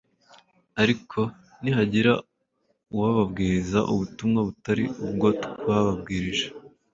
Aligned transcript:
Ariko 0.81 1.19
nihagira 1.61 2.13
ubabwiriza 2.95 3.79
ubutumwa 3.91 4.39
butari 4.47 4.83
ubwo 5.05 5.27
twababwirije, 5.43 6.45